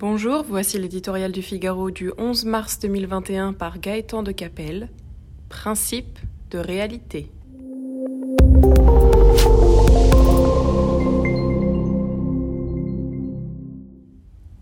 Bonjour, 0.00 0.44
voici 0.44 0.78
l'éditorial 0.78 1.32
du 1.32 1.42
Figaro 1.42 1.90
du 1.90 2.12
11 2.18 2.44
mars 2.44 2.78
2021 2.78 3.52
par 3.52 3.80
Gaëtan 3.80 4.22
de 4.22 4.30
Capelle. 4.30 4.90
Principe 5.48 6.20
de 6.52 6.58
réalité. 6.58 7.32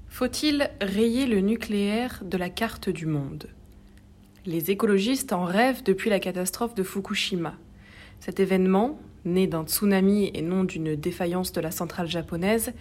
Faut-il 0.08 0.70
rayer 0.80 1.26
le 1.26 1.40
nucléaire 1.40 2.22
de 2.24 2.38
la 2.38 2.48
carte 2.48 2.88
du 2.88 3.04
monde? 3.04 3.50
Les 4.46 4.70
écologistes 4.70 5.34
en 5.34 5.44
rêvent 5.44 5.82
depuis 5.82 6.08
la 6.08 6.18
catastrophe 6.18 6.74
de 6.74 6.82
Fukushima. 6.82 7.56
Cet 8.20 8.40
événement, 8.40 8.98
né 9.26 9.46
d'un 9.46 9.64
tsunami 9.64 10.30
et 10.32 10.40
non 10.40 10.64
d'une 10.64 10.96
défaillance 10.96 11.52
de 11.52 11.60
la 11.60 11.70
centrale 11.70 12.08
japonaise, 12.08 12.72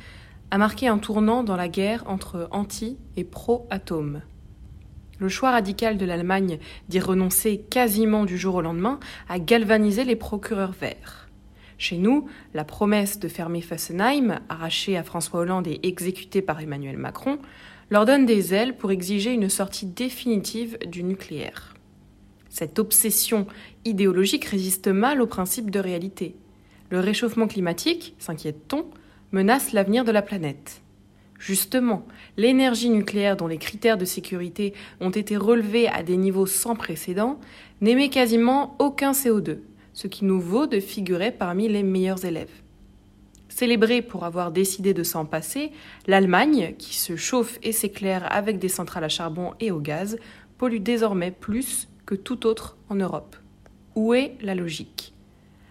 a 0.55 0.57
marqué 0.57 0.87
un 0.87 0.99
tournant 0.99 1.43
dans 1.43 1.57
la 1.57 1.67
guerre 1.67 2.05
entre 2.07 2.47
anti 2.49 2.97
et 3.17 3.25
pro-atomes. 3.25 4.21
Le 5.19 5.27
choix 5.27 5.51
radical 5.51 5.97
de 5.97 6.05
l'Allemagne 6.05 6.59
d'y 6.87 7.01
renoncer 7.01 7.57
quasiment 7.69 8.23
du 8.23 8.37
jour 8.37 8.55
au 8.55 8.61
lendemain 8.61 9.01
a 9.27 9.37
galvanisé 9.37 10.05
les 10.05 10.15
procureurs 10.15 10.71
verts. 10.71 11.27
Chez 11.77 11.97
nous, 11.97 12.29
la 12.53 12.63
promesse 12.63 13.19
de 13.19 13.27
fermer 13.27 13.59
Fessenheim, 13.59 14.39
arrachée 14.47 14.95
à 14.95 15.03
François 15.03 15.41
Hollande 15.41 15.67
et 15.67 15.81
exécutée 15.83 16.41
par 16.41 16.61
Emmanuel 16.61 16.95
Macron, 16.95 17.37
leur 17.89 18.05
donne 18.05 18.25
des 18.25 18.53
ailes 18.53 18.77
pour 18.77 18.91
exiger 18.91 19.33
une 19.33 19.49
sortie 19.49 19.87
définitive 19.87 20.77
du 20.87 21.03
nucléaire. 21.03 21.75
Cette 22.47 22.79
obsession 22.79 23.45
idéologique 23.83 24.45
résiste 24.45 24.87
mal 24.87 25.21
au 25.21 25.27
principe 25.27 25.69
de 25.69 25.79
réalité. 25.79 26.33
Le 26.91 27.01
réchauffement 27.01 27.47
climatique, 27.47 28.15
s'inquiète-t-on, 28.19 28.85
menace 29.35 29.73
l'avenir 29.73 30.05
de 30.05 30.13
la 30.13 30.21
planète. 30.21 30.81
Justement, 31.37 32.05
l'énergie 32.37 32.89
nucléaire 32.89 33.35
dont 33.35 33.47
les 33.47 33.57
critères 33.57 33.97
de 33.97 34.05
sécurité 34.05 34.73
ont 35.01 35.09
été 35.09 35.35
relevés 35.35 35.89
à 35.89 36.03
des 36.03 36.15
niveaux 36.15 36.45
sans 36.45 36.77
précédent 36.77 37.37
n'émet 37.81 38.07
quasiment 38.07 38.77
aucun 38.79 39.11
CO2, 39.11 39.57
ce 39.91 40.07
qui 40.07 40.23
nous 40.23 40.39
vaut 40.39 40.67
de 40.67 40.79
figurer 40.79 41.31
parmi 41.31 41.67
les 41.67 41.83
meilleurs 41.83 42.23
élèves. 42.23 42.61
Célébrée 43.49 44.01
pour 44.01 44.23
avoir 44.23 44.53
décidé 44.53 44.93
de 44.93 45.03
s'en 45.03 45.25
passer, 45.25 45.73
l'Allemagne, 46.07 46.73
qui 46.77 46.95
se 46.95 47.17
chauffe 47.17 47.59
et 47.61 47.73
s'éclaire 47.73 48.25
avec 48.31 48.57
des 48.57 48.69
centrales 48.69 49.03
à 49.03 49.09
charbon 49.09 49.51
et 49.59 49.69
au 49.69 49.81
gaz, 49.81 50.17
pollue 50.57 50.79
désormais 50.79 51.31
plus 51.31 51.89
que 52.05 52.15
tout 52.15 52.47
autre 52.47 52.77
en 52.87 52.95
Europe. 52.95 53.35
Où 53.95 54.13
est 54.13 54.37
la 54.41 54.55
logique? 54.55 55.14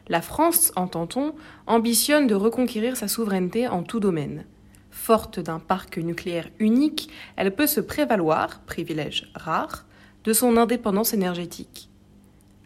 La 0.08 0.20
France, 0.20 0.72
entend-on, 0.76 1.34
ambitionne 1.66 2.26
de 2.26 2.34
reconquérir 2.34 2.96
sa 2.96 3.08
souveraineté 3.08 3.68
en 3.68 3.82
tout 3.82 4.00
domaine. 4.00 4.44
Forte 4.90 5.40
d'un 5.40 5.58
parc 5.58 5.98
nucléaire 5.98 6.50
unique, 6.58 7.08
elle 7.36 7.54
peut 7.54 7.66
se 7.66 7.80
prévaloir, 7.80 8.60
privilège 8.60 9.30
rare, 9.34 9.86
de 10.24 10.32
son 10.32 10.56
indépendance 10.56 11.14
énergétique. 11.14 11.88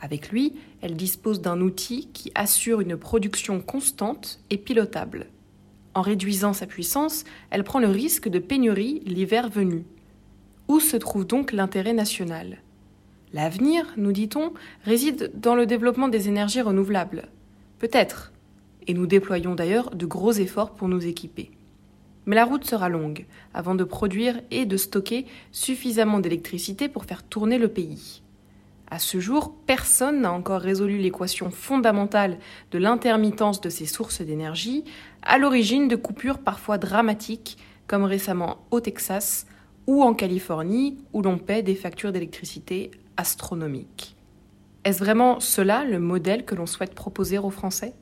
Avec 0.00 0.30
lui, 0.30 0.54
elle 0.80 0.96
dispose 0.96 1.40
d'un 1.40 1.60
outil 1.60 2.08
qui 2.12 2.30
assure 2.34 2.80
une 2.80 2.96
production 2.96 3.60
constante 3.60 4.40
et 4.50 4.58
pilotable. 4.58 5.26
En 5.94 6.02
réduisant 6.02 6.52
sa 6.52 6.66
puissance, 6.66 7.24
elle 7.50 7.64
prend 7.64 7.80
le 7.80 7.88
risque 7.88 8.28
de 8.28 8.38
pénurie 8.38 9.00
l'hiver 9.04 9.48
venu. 9.48 9.84
Où 10.68 10.80
se 10.80 10.96
trouve 10.96 11.26
donc 11.26 11.52
l'intérêt 11.52 11.94
national? 11.94 12.58
L'avenir, 13.32 13.92
nous 13.96 14.12
dit-on, 14.12 14.52
réside 14.84 15.30
dans 15.34 15.54
le 15.54 15.66
développement 15.66 16.08
des 16.08 16.28
énergies 16.28 16.62
renouvelables. 16.62 17.28
Peut-être. 17.78 18.32
Et 18.86 18.94
nous 18.94 19.06
déployons 19.06 19.54
d'ailleurs 19.54 19.94
de 19.94 20.06
gros 20.06 20.32
efforts 20.32 20.74
pour 20.74 20.88
nous 20.88 21.06
équiper. 21.06 21.50
Mais 22.24 22.36
la 22.36 22.44
route 22.44 22.64
sera 22.64 22.88
longue 22.88 23.26
avant 23.52 23.74
de 23.74 23.84
produire 23.84 24.40
et 24.50 24.64
de 24.64 24.76
stocker 24.76 25.26
suffisamment 25.52 26.20
d'électricité 26.20 26.88
pour 26.88 27.04
faire 27.04 27.22
tourner 27.22 27.58
le 27.58 27.68
pays. 27.68 28.22
À 28.90 28.98
ce 28.98 29.20
jour, 29.20 29.54
personne 29.66 30.22
n'a 30.22 30.32
encore 30.32 30.62
résolu 30.62 30.96
l'équation 30.96 31.50
fondamentale 31.50 32.38
de 32.70 32.78
l'intermittence 32.78 33.60
de 33.60 33.68
ces 33.68 33.84
sources 33.84 34.22
d'énergie, 34.22 34.84
à 35.22 35.36
l'origine 35.36 35.88
de 35.88 35.96
coupures 35.96 36.38
parfois 36.38 36.78
dramatiques, 36.78 37.58
comme 37.86 38.04
récemment 38.04 38.58
au 38.70 38.80
Texas 38.80 39.46
ou 39.86 40.02
en 40.02 40.14
Californie, 40.14 40.96
où 41.12 41.20
l'on 41.20 41.36
paie 41.36 41.62
des 41.62 41.74
factures 41.74 42.12
d'électricité 42.12 42.90
astronomiques. 43.18 44.16
Est-ce 44.84 45.00
vraiment 45.00 45.40
cela 45.40 45.84
le 45.84 45.98
modèle 45.98 46.46
que 46.46 46.54
l'on 46.54 46.64
souhaite 46.64 46.94
proposer 46.94 47.36
aux 47.36 47.50
Français? 47.50 47.92